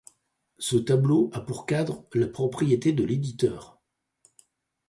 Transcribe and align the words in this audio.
Ce 0.57 0.77
tableau 0.77 1.29
a 1.31 1.41
pour 1.41 1.67
cadre 1.67 2.03
la 2.15 2.25
propriété 2.25 2.91
de 2.91 3.03
l'éditeur. 3.03 3.79